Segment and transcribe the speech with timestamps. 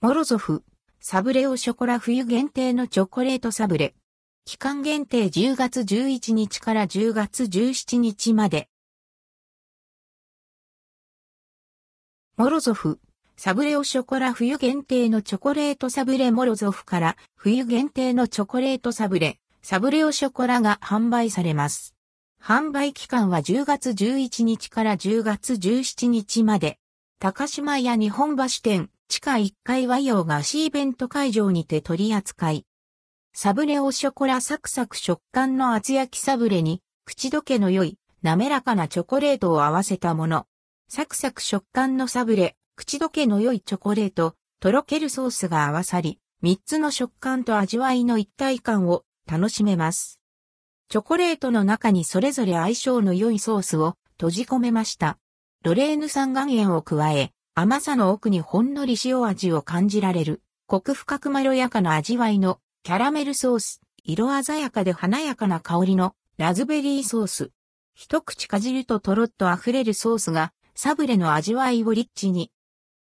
[0.00, 0.62] モロゾフ、
[1.00, 3.96] サブレオショコラ冬限定のチョコレートサブレ。
[4.44, 8.68] 期間限定10月11日から10月17日まで。
[12.36, 13.00] モロゾフ、
[13.36, 21.96] サブレオショコラ冬限定のチョコレートサブレモロゾフから冬限定のチョコレートサブレ、サブレオショコラが販売されます。
[22.40, 26.78] 販売期間は10月11日から10月17日まで。
[27.18, 32.66] 高島屋日本橋店、地下1階和洋菓子イベント会場にて取り扱い。
[33.32, 40.46] サブレオショコラサクサク食感の厚焼きサブレに、口どけの良い、滑らかなチョコレートを合わせたもの。
[40.90, 50.20] サクサク食感のサブレ、口どけの良いチョコレート、とろけるソースが合わさり、3つの食感と味わいの一体感を楽しめます。
[50.90, 55.18] チョコレートの中にそれぞれ相性の良いソースを閉じ込めました。
[55.64, 67.50] ロレーヌ酸岩塩を加え、甘さの奥にほんのり塩味を感じられる、コク深くまろやかな味わいのキャラメルソース、色鮮やかで華やかな香りのラズベリーソース。
[67.96, 72.52] 一口かじるととろっと溢れるソースがサブレの味わいをリッチに。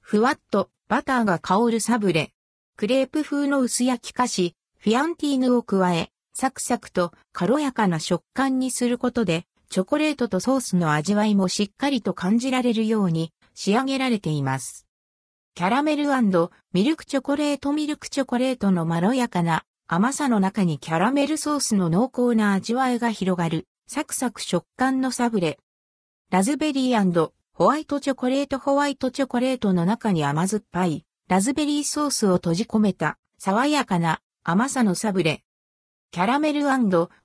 [0.00, 2.32] ふわっとバターが香るサブレ。
[2.76, 14.86] クレープ風の薄焼き菓子、フィアンティーヌを加え、サクサクと軽やかな食感にすることで、チョコレートとソースの味わいもしっかりと感じられるように仕上げられています。
[15.56, 16.04] キャラメル
[16.72, 25.58] ミルクチョコレートミルクチョコレートのまろやかな甘さの中にキャラメルソースの濃厚な味わいが広がるサクサク食感のサブレ。
[26.30, 35.42] ラズベリーホワイトチョコレートホワイトチョコレートの中に甘酸っぱいラズベリーソースを閉じ込めた爽やかな甘さのサブレ。
[36.12, 36.62] キャラメル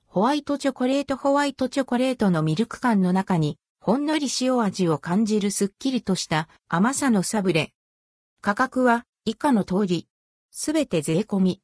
[0.08, 7.74] ホワイトチョコレートホワイトチョコレートのミルク感の中にほんのり塩味を感じるすっきりとした甘さのサブレ。
[8.40, 10.08] 価格は以下の通り。
[10.50, 11.60] すべて税込み。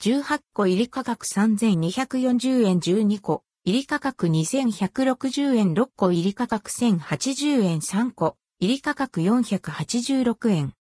[0.00, 3.42] 18個入り価格3240円12個。
[3.64, 8.36] 入り価格2160円6個入り価格1080円3個。
[8.60, 10.72] 入り価格486円。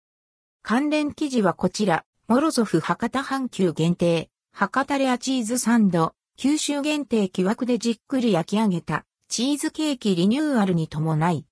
[0.62, 2.04] 関連記事はこちら。
[2.26, 4.28] モロゾフ博多阪急限定。
[4.52, 11.44] 博多レアチーズサンド、九州限定木枠でじっくり焼き上げたチーズケーキリニューアルに伴い、